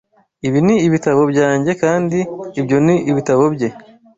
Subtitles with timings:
[0.47, 2.17] Ibi ni ibitabo byanjye kandi
[2.59, 3.69] ibyo ni ibitabo bye.